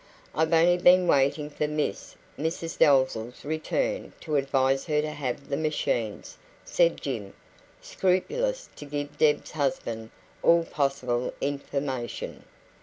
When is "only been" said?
0.51-1.05